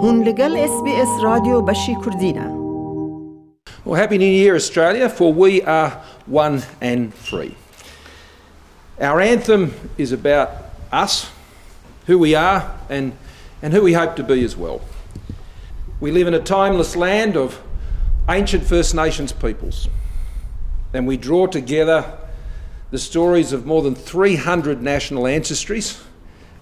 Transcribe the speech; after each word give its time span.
هون 0.00 0.22
لگل 0.24 0.56
اس 0.56 0.82
بی 0.84 0.90
اس 1.00 1.22
رادیو 1.22 1.60
بشی 1.62 1.94
Well, 3.84 3.94
Happy 3.94 4.18
New 4.18 4.26
Year, 4.42 4.54
Australia, 4.54 5.08
for 5.08 5.32
we 5.32 5.60
are 5.62 5.90
one 6.44 6.62
and 6.80 7.12
free. 7.12 7.54
Our 9.00 9.20
anthem 9.20 9.74
is 9.98 10.12
about 10.12 10.48
us, 10.92 11.14
who 12.08 12.18
we 12.18 12.34
are, 12.34 12.62
and, 12.88 13.12
and 13.62 13.74
who 13.74 13.82
we 13.82 13.92
hope 13.92 14.16
to 14.16 14.22
be 14.22 14.42
as 14.44 14.56
well. 14.56 14.80
We 15.98 16.10
live 16.12 16.28
in 16.28 16.34
a 16.34 16.40
timeless 16.58 16.96
land 16.96 17.36
of 17.36 17.60
ancient 18.38 18.64
First 18.64 18.94
Nations 18.94 19.32
peoples, 19.32 19.88
and 20.94 21.06
we 21.06 21.16
draw 21.18 21.46
together 21.46 22.00
the 22.90 23.02
stories 23.10 23.52
of 23.52 23.66
more 23.66 23.82
than 23.82 23.94
300 23.94 24.82
national 24.82 25.24
ancestries 25.24 25.98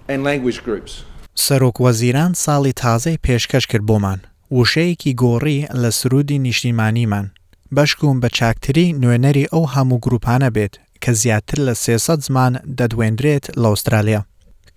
and 0.09 0.25
language 0.25 0.63
groups. 0.65 1.03
سەرۆک 1.47 1.77
وەزیران 1.85 2.33
ساڵی 2.45 2.73
تازەی 2.83 3.19
پێشکەش 3.27 3.65
کرد 3.71 3.85
بۆمان 3.89 4.19
وشەیەکی 4.59 5.13
گۆڕی 5.23 5.61
لە 5.83 5.91
سرودی 5.99 6.39
نیشتیمانیمان 6.47 7.27
بەشکوم 7.77 8.17
بە 8.23 8.29
چاکتری 8.39 8.87
نوێنەری 9.03 9.49
ئەو 9.53 9.65
هەموو 9.75 10.03
گروپانە 10.05 10.49
بێت 10.57 10.75
کە 11.03 11.11
زیاتر 11.23 11.59
لە 11.67 11.75
سێسە 11.85 12.15
زمان 12.27 12.53
دەدوێندرێت 12.79 13.45
لە 13.61 13.67
ئوسترالیا 13.73 14.23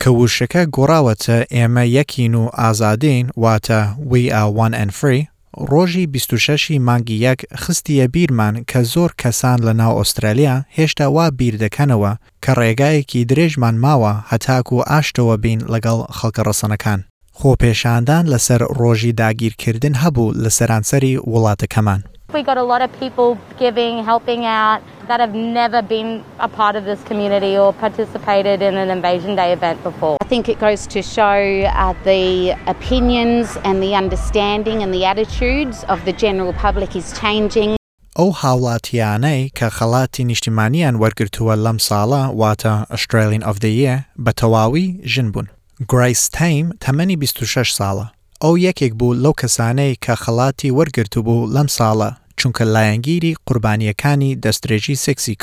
کە 0.02 0.10
وشەکە 0.20 0.62
گۆڕاوەتە 0.76 1.38
ئێمە 1.56 1.84
یەکین 1.98 2.34
و 2.36 2.44
ئازادین 2.60 3.26
واتە 3.44 3.80
وی 4.12 4.26
ئاوان 4.36 4.74
ئەفری 4.80 5.24
ڕۆژی 5.58 6.06
26 6.08 6.72
مانگی 6.80 7.16
یەک 7.36 7.40
خستیە 7.62 8.08
بیرمان 8.14 8.56
کە 8.72 8.80
زۆر 8.94 9.10
کەسان 9.22 9.58
لە 9.68 9.74
ناو 9.82 9.98
ئوسترالیا 9.98 10.66
هێشتا 10.78 11.02
وا 11.16 11.30
بیر 11.40 11.56
دەکەنەوە 11.64 12.12
کە 12.44 12.52
ڕێگایەکی 12.60 13.26
درێژمان 13.32 13.76
ماوە 13.84 14.14
هەتاکو 14.32 14.74
و 14.78 14.86
ئاشتەوە 14.92 15.36
بین 15.44 15.60
لەگەڵ 15.74 16.00
خەڵکە 16.18 16.42
ڕەسەنەکان. 16.48 17.00
خۆپێشاندان 17.38 18.24
لەسەر 18.34 18.62
ڕۆژی 18.80 19.16
داگیرکردن 19.22 19.96
هەبوو 20.04 20.34
لە 20.44 20.50
سەرانسەری 20.58 21.16
وڵاتەکەمان. 21.32 22.02
We 22.34 22.44
got 22.44 22.58
a 22.58 22.64
lot 22.64 22.82
of 22.82 22.92
people 22.98 23.38
giving, 23.60 24.06
helping 24.06 24.46
out 24.46 24.82
that 25.10 25.20
have 25.20 25.36
never 25.36 25.82
been 25.82 26.24
a 26.40 26.48
part 26.48 26.78
of 26.78 26.86
this 26.86 27.02
community 27.04 27.58
or 27.58 27.74
participated 27.74 28.62
in 28.62 28.78
an 28.78 28.90
Invasion 28.90 29.36
Day 29.36 29.52
event 29.52 29.84
before. 29.84 30.16
I 30.22 30.26
think 30.26 30.48
it 30.48 30.58
goes 30.58 30.88
to 30.88 31.02
show 31.02 31.38
uh, 31.76 31.94
the 32.06 32.56
opinions 32.68 33.58
and 33.66 33.84
the 33.84 33.96
understanding 33.96 34.82
and 34.82 34.94
the 34.94 35.04
attitudes 35.04 35.84
of 35.90 36.04
the 36.06 36.14
general 36.14 36.54
public 36.54 36.96
is 36.96 37.08
changing. 37.20 37.70
ئەو 38.18 38.32
هاوڵاتیانەی 38.42 39.50
کە 39.60 39.68
خەڵاتی 39.76 40.22
نیشتیمانیان 40.32 40.96
وەرگرتووە 41.04 41.54
لەم 41.66 41.78
ساڵە 41.90 42.22
واتە 42.42 42.74
ئەسترالین 42.94 43.42
ئۆفدەیە 43.48 43.96
بە 44.26 44.32
تەواوی 44.42 44.86
ژن 45.12 45.32
بوون. 45.32 45.48
گرایس 45.92 46.30
تایم 46.30 46.68
تەمەنی 46.86 47.16
26 47.18 47.80
ساڵە. 47.80 48.06
ئەو 48.44 48.54
یەکێک 48.68 48.94
بوو 49.00 49.14
لەو 49.24 49.34
کەسانەی 49.42 49.94
کە 50.06 50.14
خەڵاتی 50.24 50.70
وەرگرت 50.78 51.14
بوو 51.26 51.48
لەم 51.56 51.68
ساڵە 51.78 52.21
چونکە 52.42 52.64
لایەنگیری 52.66 53.36
قوربانیەکانی 53.50 54.32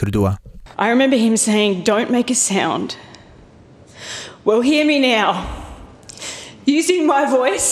کردووە. 0.00 0.32
I 0.78 0.88
remember 0.88 1.16
him 1.16 1.36
saying, 1.36 1.84
don't 1.90 2.10
make 2.10 2.28
a 2.30 2.34
sound. 2.34 2.96
Well, 4.44 4.60
hear 4.60 4.84
me 4.84 4.98
now. 4.98 5.30
Using 6.66 7.06
my 7.06 7.22
voice 7.40 7.68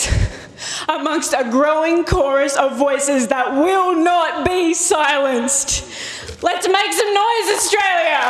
amongst 0.99 1.31
a 1.33 1.45
growing 1.57 2.05
chorus 2.05 2.55
of 2.65 2.79
voices 2.89 3.21
that 3.35 3.47
will 3.65 3.93
not 4.13 4.45
be 4.53 4.63
silenced. 4.93 5.69
Let's 6.49 6.67
make 6.79 6.91
some 7.01 7.11
noise, 7.23 7.49
Australia! 7.59 8.23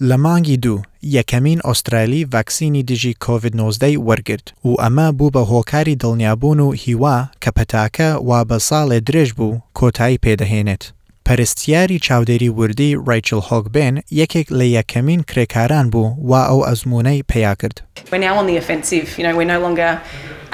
لە 0.00 0.16
مانگی 0.16 0.56
دوو 0.56 0.82
یەکەمین 1.02 1.60
ئوسترالی 1.64 2.24
ڤاکسینی 2.32 2.82
دژی 2.82 3.14
کۆVID-19 3.24 3.82
وەرگرت 4.06 4.66
و 4.66 4.74
ئەمە 4.80 5.12
بوو 5.18 5.30
بە 5.34 5.42
هۆکاری 5.50 5.96
دڵنیابوون 6.02 6.60
و 6.60 6.72
هیوا 6.72 7.18
کە 7.44 7.48
پەتاکە 7.58 8.08
وا 8.28 8.40
بە 8.48 8.58
ساڵێ 8.68 9.00
درێژ 9.06 9.32
بوو 9.34 9.58
کۆتایی 9.78 10.18
پێدەهێنێت. 10.26 10.84
پەرستیاری 11.28 11.98
چاودێری 12.06 12.50
وردی 12.58 12.96
ڕیچل 13.08 13.40
هۆکبێن 13.48 13.94
یەکێک 14.22 14.46
لە 14.58 14.64
یەکەمین 14.78 15.20
کرێکاران 15.30 15.86
بوو 15.92 16.10
وا 16.28 16.42
ئەو 16.48 16.60
ئەزمونەی 16.68 17.22
پیا 17.30 17.54
کرد. 17.60 17.80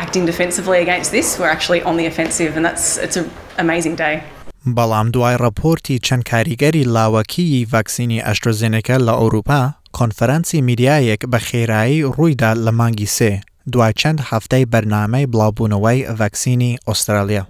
acting 0.07 0.27
defensively 0.35 0.79
against 0.87 1.11
this 1.19 1.29
we're 1.39 1.55
actually 1.57 1.81
on 1.91 1.95
the 2.01 2.07
offensive 2.13 2.51
and 2.57 2.65
that's 2.69 2.87
it's 3.05 3.17
an 3.23 3.27
amazing 3.65 3.97
day 4.05 4.15
بەڵام 4.67 5.11
دوای 5.11 5.37
ڕپۆرتی 5.37 5.99
چەند 6.07 6.23
کاریگەری 6.31 6.85
لاوەکی 6.85 7.67
ڤاکسینی 7.73 8.23
ئەشتۆزینەکە 8.23 8.97
لە 9.09 9.13
ئەوروپا 9.21 9.61
کۆنفەرەنسی 9.99 10.59
میریایەک 10.69 11.21
بە 11.33 11.39
خێرایی 11.49 12.05
ڕوویدا 12.17 12.51
لە 12.67 12.73
مانگی 12.81 13.07
سێ 13.17 13.33
دوای 13.73 13.93
چەند 14.01 14.19
هەفتەی 14.31 14.69
بەرنمەی 14.73 15.29
بڵاوبوونەوەی 15.33 15.99
ڤەکسینی 16.19 16.79
ئوسترالیا. 16.89 17.45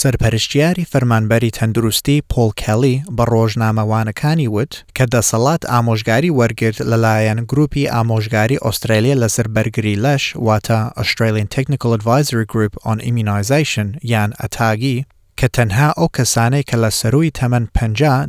سەرپەرشتیاری 0.00 0.84
فەرمانبەری 0.92 1.50
تەندروستی 1.58 2.22
پۆل 2.32 2.50
کەلی 2.62 2.94
بە 3.16 3.24
ڕۆژنامەوانەکانی 3.32 4.48
وت 4.56 4.72
کە 4.96 5.04
دەسەڵات 5.14 5.62
ئامۆژگاری 5.72 6.34
وەرگرت 6.38 6.78
لەلایەن 6.90 7.38
گروپی 7.50 7.84
ئامۆژگاری 7.94 8.62
ئوسترالیا 8.64 9.14
لەسەر 9.22 9.46
بەرگری 9.54 9.96
لەش 10.04 10.22
واتە 10.46 10.78
ئەسترالین 10.98 11.48
تکنیکل 11.56 11.90
ئەدڤایزری 11.94 12.46
گروپ 12.52 12.74
ئۆن 12.86 12.98
ئیمینایزیشن 13.06 13.86
یان 14.12 14.30
ئەتاگی 14.42 14.96
کە 15.38 15.46
تەنها 15.56 15.88
ئەو 15.98 16.08
کەسانەی 16.16 16.64
کە 16.68 16.76
لە 16.84 16.90
سەروی 17.00 17.30
تەمەەن 17.38 17.64
پ 17.74 17.78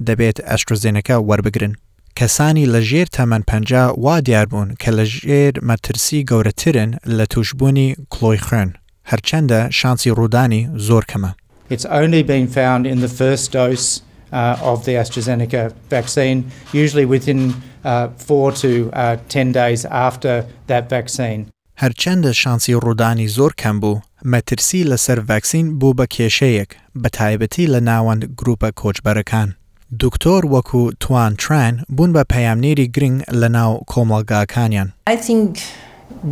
دەبێت 0.08 0.38
ئەشترزینەکە 0.50 1.16
وەربگرن. 1.30 1.74
کەسانی 2.20 2.66
لەژێر 2.74 3.08
تەمەەن 3.18 3.44
پەنج 3.52 3.70
وا 4.04 4.16
دیاربوون 4.28 4.70
کە 4.82 4.90
لەژێر 4.98 5.54
مەترسی 5.70 6.24
گەورەترن 6.30 6.92
لە 7.18 7.26
توشببوونی 7.34 7.88
کلۆی 8.14 8.40
خوێن 8.46 8.70
هەرچەندە 9.12 9.60
شانسی 9.80 10.10
ڕوودانی 10.18 10.62
زۆر 10.88 11.04
کەمە. 11.12 11.32
It's 11.74 11.86
only 12.02 12.22
been 12.34 12.48
found 12.60 12.84
in 12.92 13.00
the 13.06 13.12
first 13.22 13.46
dose 13.60 13.88
uh, 14.40 14.72
of 14.72 14.78
the 14.88 14.94
AstraZeneca 15.02 15.64
vaccine, 15.96 16.40
usually 16.84 17.06
within 17.16 17.42
uh, 17.92 18.08
4 18.28 18.52
to 18.64 18.72
uh, 18.94 19.36
10 19.36 19.52
days 19.62 19.82
after 20.10 20.46
that 20.68 20.84
vaccine. 20.90 21.42
هەرچەندە 21.78 22.32
شانسی 22.32 22.74
ڕوودانی 22.76 23.28
زۆر 23.28 23.52
کەم 23.62 23.80
بوو، 23.80 24.02
مەترسی 24.26 24.84
لەسەر 24.92 25.20
ڤکسین 25.30 25.70
بوو 25.80 25.94
بە 25.98 26.08
کێشەیەک 26.16 26.70
بە 27.04 27.10
تایبەتی 27.16 27.68
لە 27.74 27.80
ناوەند 27.80 28.24
گروپە 28.40 28.70
کۆچبەرەکان. 28.82 29.50
دکتۆر 30.00 30.46
وەکو 30.46 30.82
توانتران 31.00 31.74
بوون 31.96 32.12
بە 32.16 32.24
پەیامنێری 32.34 32.88
گرنگ 32.98 33.18
لە 33.42 33.50
ناو 33.56 33.74
کۆمەلگاکانیان. 33.92 34.88
I 35.08 35.16
think 35.28 35.50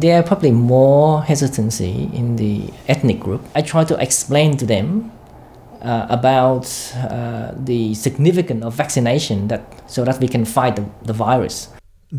there 0.02 0.18
are 0.20 0.24
probably 0.32 0.52
more 0.76 1.12
hesitancy 1.32 1.96
in 2.20 2.28
the 2.42 2.54
ethnic 2.94 3.20
group. 3.26 3.42
I 3.56 3.62
try 3.62 3.84
to 3.92 3.96
explain 4.08 4.52
to 4.62 4.66
them 4.74 4.88
uh, 5.92 6.06
about 6.20 6.66
uh, 6.68 7.52
the 7.70 7.82
significance 8.06 8.64
of 8.68 8.72
vaccination 8.84 9.38
that 9.52 9.62
so 9.96 10.00
that 10.08 10.18
we 10.24 10.28
can 10.36 10.44
fight 10.58 10.74
the, 10.78 10.84
the 11.12 11.18
virus. 11.28 11.68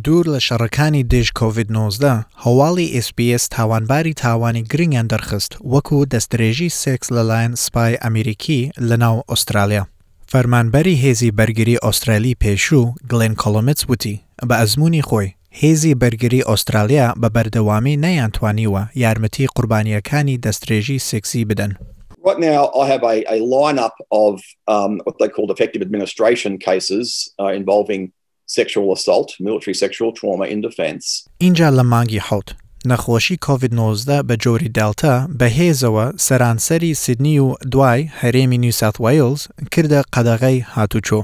دوور 0.05 0.25
لە 0.35 0.39
شەڕەکانی 0.41 1.03
دێژ 1.05 1.29
کۆVID 1.39 1.69
19 1.71 2.25
هەواڵی 2.45 3.01
SسBS 3.03 3.49
تاوانباری 3.51 4.15
تاوانی 4.15 4.63
گرنگیان 4.63 5.09
دەرخست 5.13 5.53
وەکو 5.73 5.99
دەستدرێژی 6.15 6.69
سێکس 6.83 7.09
لەلایەن 7.17 7.55
سپای 7.55 7.97
ئەمریکی 8.03 8.71
لە 8.91 8.97
ناو 8.99 9.23
ئوسترالیا. 9.31 9.85
فەرمانبەری 10.33 10.97
هێزی 11.05 11.33
بەرگری 11.39 11.79
ئوسترالی 11.85 12.37
پێشوو 12.45 12.93
گلێن 13.11 13.35
کۆڵمت 13.43 13.81
وتی 13.91 14.17
بە 14.49 14.53
ئەزمموی 14.61 15.03
خۆی 15.09 15.29
هێزی 15.61 15.95
بەرگری 16.03 16.43
ئوسترالیا 16.49 17.09
بە 17.21 17.29
بەردەوامی 17.35 17.97
نەیانتوانیوە 18.05 18.83
یارمەتی 19.03 19.47
قوربانیەکانی 19.57 20.39
دەستێژی 20.47 20.99
سێکسی 21.09 21.45
بدەن. 21.51 21.73
Right 22.29 22.39
now, 22.51 22.63
I 22.77 22.85
have 22.93 23.03
a, 23.15 23.37
a 23.37 23.39
lineup 23.55 23.97
of 24.27 24.35
um, 24.75 24.93
what 25.07 25.17
they 25.21 25.31
call 25.35 25.47
defective 25.53 25.83
administration 25.89 26.53
cases 26.69 27.07
uh, 27.43 27.47
involving 27.61 28.03
sexual 28.59 28.89
assault, 28.97 29.29
military 29.49 29.75
sexual 29.85 30.13
trauma 30.13 30.45
in 30.47 30.61
defense. 30.61 31.29
اینجا 31.41 31.71
لە 31.71 31.83
مانگی 31.85 32.19
حوت 32.19 32.55
نەخۆشی 32.87 33.37
کۆVID-19 33.47 34.09
بە 34.29 34.35
جۆری 34.45 34.69
دالتا 34.77 35.15
بەهێزەوە 35.41 36.07
سەرانسەری 36.27 36.93
سیدنی 37.03 37.39
و 37.45 37.55
دوای 37.73 38.09
هەرێمی 38.21 38.59
نیوسات 38.65 38.95
وایلز 39.03 39.41
کردە 39.75 40.01
قەدەغی 40.15 40.57
هاتوچۆ. 40.75 41.21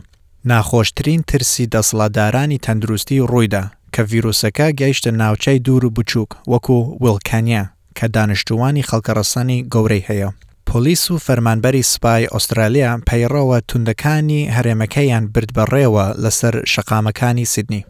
ناخۆشترین 0.50 1.20
ترسی 1.28 1.68
دەسڵاتدارانی 1.74 2.58
تەندروستی 2.66 3.18
ڕوویدا 3.30 3.64
کە 3.94 4.00
ڤیرروسەکە 4.10 4.66
گەیشتە 4.80 5.10
ناوچەی 5.22 5.58
دوور 5.66 5.84
و 5.86 5.90
بچووک 5.96 6.30
وەکو 6.52 6.78
وڵکانیا 7.04 7.64
کە 7.98 8.06
دانیشتوانی 8.14 8.86
خەڵکەڕسانی 8.88 9.58
گەورەی 9.74 10.06
هەیە. 10.08 10.28
پۆلیس 10.70 11.02
و 11.10 11.18
فەرمانبەری 11.26 11.82
سپای 11.92 12.28
ئوسترالیا 12.34 12.90
پەیڕەوە 13.08 13.58
توندەکانی 13.68 14.48
هەرێمەکەیان 14.56 15.24
برد 15.34 15.50
بەڕێوە 15.56 16.06
لەسەر 16.24 16.54
شقامەکانی 16.72 17.46
سیدنی. 17.54 17.82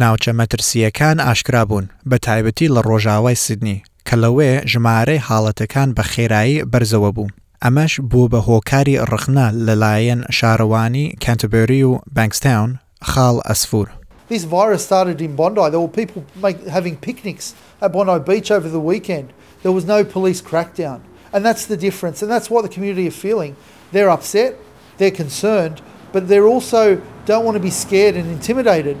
ناوچە 0.00 0.32
مەترسیەکان 0.40 1.16
ئاشکرا 1.26 1.62
بوون 1.70 1.86
بە 2.10 2.16
تایبەتی 2.26 2.68
لە 2.74 2.80
ڕۆژاوای 2.88 3.36
سیدنی 3.44 3.78
کە 4.08 4.14
لەوێ 4.22 4.52
ژمارەی 4.72 5.24
حاڵەتەکان 5.28 5.88
بە 5.96 6.02
خێرایی 6.12 6.64
بەرزەوە 6.72 7.10
بوو. 7.16 7.32
ئەمەش 7.64 7.92
بوو 8.10 8.30
بە 8.32 8.38
هۆکاری 8.48 8.96
ڕخنا 9.10 9.46
لەلایەن 9.66 10.20
شارەوانی 10.38 11.06
کانتبری 11.24 11.82
و 11.82 11.92
بانکستاون 12.16 12.72
خاڵ 13.10 13.36
ئەسفور. 13.48 13.88
This 14.34 14.44
virus 14.56 14.82
started 14.88 15.18
in 15.26 15.32
Bondi. 15.40 15.60
There 15.72 15.80
were 15.84 15.96
people 16.00 16.20
make, 16.44 16.58
having 16.76 16.96
picnics 17.06 17.46
at 17.84 17.90
Bondi 17.96 18.16
Beach 18.28 18.48
over 18.56 18.68
the 18.76 18.80
weekend. 18.92 19.26
There 19.62 19.74
was 19.78 19.84
no 19.94 20.00
police 20.16 20.40
crackdown. 20.50 21.00
And 21.34 21.40
that's 21.46 21.64
the 21.72 21.76
difference. 21.86 22.18
And 22.22 22.30
that's 22.34 22.48
what 22.52 22.62
the 22.66 22.72
community 22.76 23.06
are 23.12 23.18
feeling. 23.26 23.52
They're 23.92 24.12
upset, 24.16 24.50
they're 24.98 25.18
concerned, 25.24 25.76
but 26.14 26.22
they're 26.30 26.50
also 26.56 26.82
don't 27.30 27.44
want 27.46 27.56
to 27.60 27.64
be 27.70 27.74
scared 27.84 28.14
and 28.20 28.26
intimidated. 28.38 28.96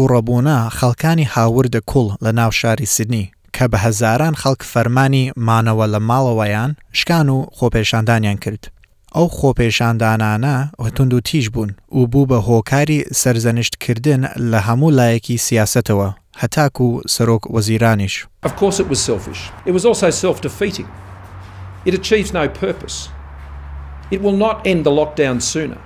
تووڕەبوونا 0.00 0.56
خەڵکانی 0.78 1.26
هاوردە 1.34 1.80
کوڵ 1.90 2.06
لە 2.24 2.30
ناو 2.38 2.50
شاری 2.60 2.86
سیدنی 2.96 3.24
کە 3.56 3.64
بە 3.72 3.78
هەزاران 3.86 4.34
خەڵک 4.42 4.60
فەرمانی 4.72 5.24
مانەوە 5.46 5.86
لە 5.94 6.00
ماڵەوەیان 6.10 6.70
شکان 6.98 7.28
و 7.36 7.46
خۆپێشاندانیان 7.56 8.38
کرد. 8.44 8.62
ئەو 9.16 9.26
خۆپێشاندانانە 9.38 10.56
تونند 10.96 11.14
و 11.14 11.20
تیژ 11.28 11.48
بوون 11.54 11.70
و 11.92 12.06
بوو 12.12 12.26
بە 12.30 12.38
هۆکاری 12.48 12.98
سرزەنیشتکردن 13.20 14.22
لە 14.52 14.58
هەموو 14.68 14.90
لایەکی 14.98 15.38
سیاستەوە 15.46 16.08
هەتاکو 16.42 17.00
سەرۆک 17.14 17.44
وەزیرانیش. 17.54 18.14
Of 18.46 18.52
course 18.60 18.76
it 18.82 18.88
was 18.92 19.00
selfish. 19.10 19.42
It 19.68 19.72
was 19.76 19.84
also 19.88 20.06
self-defeating. 20.24 20.88
It 21.88 21.94
achieves 22.00 22.30
no 22.40 22.44
purpose. 22.64 22.96
It 24.14 24.18
will 24.24 24.38
not 24.46 24.56
end 24.72 24.82
the 24.88 24.94
lockdown 25.00 25.38
sooner. 25.54 25.78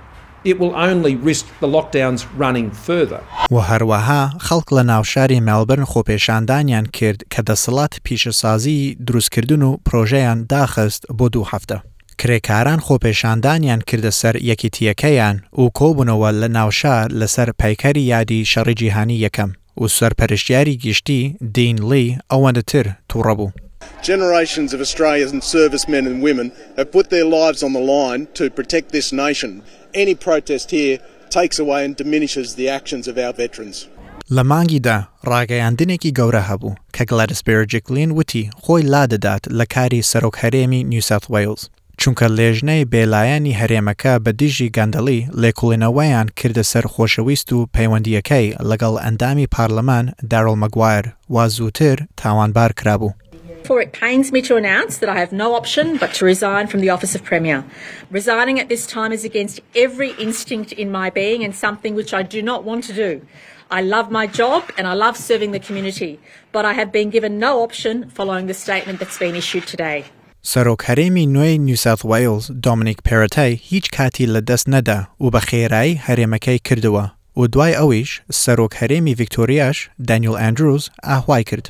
it 0.51 0.57
will 0.59 0.73
only 0.89 1.13
risk 1.15 1.43
the 1.63 1.69
lockdowns 1.77 2.21
running 2.43 2.67
further. 2.87 3.19
و 3.51 3.59
هەروەها 3.61 4.29
خەڵک 4.39 4.73
لە 4.75 4.83
ناوشاری 4.85 5.39
مەلبرن 5.39 5.85
خۆپێشاندانیان 5.85 6.85
کرد 6.93 7.21
کە 7.33 7.41
دەسەڵات 7.49 7.93
پیشەسازی 8.07 8.95
دروستکردن 9.07 9.61
و 9.61 9.77
پرۆژەیان 9.89 10.45
داخست 10.49 11.03
بۆ 11.19 11.29
دوو 11.29 11.45
هەفتە. 11.49 11.79
کرێکاران 12.21 12.79
خۆپێشاندانیان 12.79 13.79
کردە 13.89 14.11
سەر 14.21 14.35
یەکیتیەکەیان 14.49 15.59
و 15.61 15.69
کۆبوونەوە 15.77 16.31
لە 16.41 16.47
ناوشار 16.57 17.11
لسر 17.11 17.49
پایکەری 17.61 17.97
یادی 18.01 18.45
شەڕیجییهانی 18.45 19.11
یکم. 19.25 19.51
و 19.77 19.87
سەرپەرشتیاری 19.87 20.75
گشتی 20.85 21.35
دین 21.53 21.77
لی 21.93 22.17
ئەوەندەتر 22.33 22.87
تووڕە 23.13 23.35
بوو. 23.37 23.51
Generations 24.13 24.71
of 24.75 24.79
Australians 24.87 25.31
and 25.35 25.43
servicemen 25.57 26.03
and 26.09 26.17
women 26.29 26.47
have 26.79 26.89
put 26.97 27.05
their 27.09 27.27
lives 27.39 27.61
on 27.67 27.71
the 27.77 27.85
line 27.97 28.21
to 28.39 28.43
protect 28.59 28.87
this 28.95 29.07
nation 29.25 29.51
any 29.95 30.13
protest 30.13 30.71
here 30.71 30.99
takes 31.29 31.57
away 31.57 31.85
and 31.85 31.95
diminishes 31.95 32.53
the 32.55 32.69
actions 32.69 33.07
of 33.07 33.17
our 33.25 33.33
veterans. 33.41 33.77
لە 34.35 34.41
مانگیدا 34.53 34.97
ڕاگەیاندنێکی 35.29 36.13
گەورە 36.19 36.41
هەبوو 36.49 36.75
کە 36.95 37.03
گلادسپێرجیکلین 37.11 38.11
وتی 38.19 38.49
خۆی 38.63 38.83
لادەدات 38.93 39.43
لە 39.59 39.65
کاری 39.75 40.01
سەرۆک 40.11 40.35
هەرێمی 40.43 40.81
نیوسات 40.91 41.23
ویلز 41.33 41.61
چونکە 42.01 42.25
لێژنەی 42.37 42.87
بێلایانی 42.93 43.57
هەرێمەکە 43.61 44.13
بە 44.25 44.31
دیژی 44.39 44.73
گەندەڵی 44.77 45.21
لێکوڵێنەوەیان 45.41 46.27
کردە 46.39 46.63
سەر 46.71 46.85
خۆشەویست 46.93 47.47
و 47.55 47.67
پەیوەندیەکەی 47.75 48.47
لەگەڵ 48.69 48.93
ئەندامی 49.03 49.49
پارلەمان 49.55 50.05
دارۆڵ 50.31 50.57
مەگوایر 50.63 51.05
وا 51.33 51.43
زووتر 51.57 51.97
تاوانبار 52.21 52.71
کرابوو. 52.79 53.11
Therefore, 53.65 53.81
it 53.81 53.93
pains 53.93 54.31
me 54.31 54.43
to 54.43 54.57
announce 54.57 54.99
that 54.99 55.09
I 55.09 55.17
have 55.19 55.31
no 55.31 55.55
option 55.55 55.97
but 55.97 56.13
to 56.15 56.25
resign 56.25 56.67
from 56.67 56.81
the 56.81 56.91
office 56.91 57.15
of 57.15 57.23
Premier. 57.23 57.63
Resigning 58.11 58.59
at 58.59 58.69
this 58.69 58.85
time 58.85 59.11
is 59.11 59.25
against 59.25 59.59
every 59.75 60.11
instinct 60.21 60.71
in 60.71 60.91
my 60.91 61.09
being 61.09 61.43
and 61.43 61.55
something 61.55 61.95
which 61.95 62.13
I 62.13 62.21
do 62.21 62.43
not 62.43 62.63
want 62.63 62.83
to 62.89 62.93
do. 62.93 63.25
I 63.71 63.81
love 63.81 64.11
my 64.11 64.27
job 64.27 64.69
and 64.77 64.85
I 64.85 64.93
love 64.93 65.17
serving 65.17 65.51
the 65.51 65.59
community, 65.59 66.19
but 66.51 66.63
I 66.63 66.73
have 66.73 66.91
been 66.91 67.09
given 67.09 67.39
no 67.39 67.63
option 67.63 68.11
following 68.11 68.45
the 68.45 68.53
statement 68.53 68.99
that's 68.99 69.17
been 69.17 69.35
issued 69.41 69.65
today. 69.65 70.03
سەرۆکهرێمی 70.53 71.25
نوێی 71.27 71.57
نیو 71.57 71.75
ساوت 71.75 72.05
وایلز 72.05 72.51
دۆمنیک 72.63 72.97
پێرەتای 73.07 73.53
هیچ 73.71 73.89
کاتی 73.89 74.25
لە 74.33 74.41
دەست 74.49 74.67
نەدا 74.73 74.99
و 75.21 75.29
بە 75.29 75.39
خێرایی 75.49 75.99
هەرێمەکەی 76.07 76.59
کردووە 76.67 77.05
و 77.37 77.47
دوای 77.47 77.73
ئەویش 77.79 78.11
سەرۆک 78.43 78.73
هەرێمی 78.81 79.15
دانیل 80.09 80.35
ئەندروز 80.41 80.83
ئاهوای 81.09 81.43
کرد. 81.43 81.69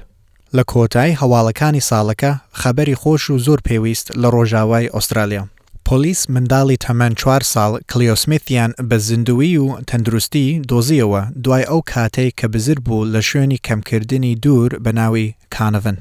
لە 0.57 0.63
کۆتایی 0.71 1.17
هەواڵەکانی 1.21 1.85
ساڵەکە 1.89 2.31
خەبەری 2.61 2.95
خۆش 3.01 3.23
و 3.29 3.37
زۆر 3.45 3.59
پێویست 3.67 4.07
لە 4.21 4.27
ڕۆژاوای 4.35 4.91
ئوسترالیا. 4.95 5.43
پۆلیس 5.89 6.21
منداڵی 6.33 6.77
تەمەەن 6.85 7.13
چوار 7.19 7.41
ساڵ 7.53 7.71
کلیۆسمیتیان 7.91 8.71
بە 8.89 8.97
زیندوی 9.07 9.57
و 9.57 9.67
تەندروستی 9.89 10.47
دۆزیەوە 10.69 11.21
دوای 11.43 11.63
ئەو 11.69 11.81
کاتەی 11.91 12.29
کە 12.39 12.45
بزر 12.53 12.79
بوو 12.85 13.05
لە 13.13 13.21
شوێنی 13.29 13.59
کەمکردنی 13.67 14.33
دوور 14.43 14.69
بە 14.83 14.91
ناوی 14.99 15.33
کانڤن. 15.55 15.97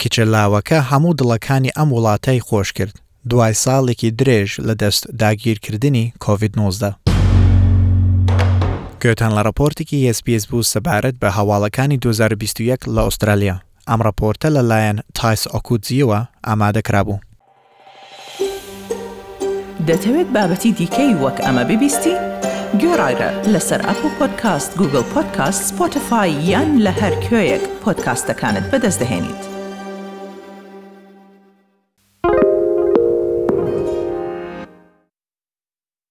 کیچە 0.00 0.24
لاوەکە 0.34 0.78
هەموو 0.90 1.12
دڵەکانی 1.20 1.74
ئەم 1.76 1.88
وڵاتەی 1.94 2.40
خۆش 2.48 2.70
کرد. 2.78 2.94
دوای 3.30 3.54
ساڵێکی 3.64 4.10
درێژ 4.22 4.50
لە 4.68 4.74
دەست 4.82 5.02
داگیرکردنی 5.20 6.04
کۆVید-19. 6.24 6.82
گوێتان 9.02 9.32
لە 9.36 9.42
راپۆرتێکی 9.46 10.12
SسPS 10.16 10.46
بوو 10.48 10.62
سەبارەت 10.62 11.16
بە 11.22 11.28
هەواڵەکانی 11.36 11.98
2021 12.00 12.78
لە 12.94 12.98
ئوسترالیا. 13.06 13.56
ئەم 13.88 14.00
راپۆرتە 14.06 14.46
لەلایەن 14.56 14.98
تایس 15.14 15.42
ئۆکوودزیەوە 15.52 16.20
ئامادەکرابوو. 16.48 17.18
دەتەوێت 19.88 20.28
بابەتی 20.34 20.72
دیکەی 20.78 21.12
وەک 21.22 21.36
ئەمە 21.44 21.64
ببیستی؟ 21.70 22.14
گۆڕایرە 22.80 23.30
لەسەر 23.54 23.80
ئەپ 23.88 24.00
و 24.04 24.08
پۆدکاست 24.18 24.70
گوگل 24.80 25.02
پۆدکاست 25.12 25.62
سپۆتفاای 25.70 26.30
یان 26.50 26.70
لە 26.86 26.92
هەر 27.02 27.14
کوێیەک 27.26 27.64
پۆدکاستەکانت 27.82 28.64
بەدەستدەێنیت. 28.72 29.53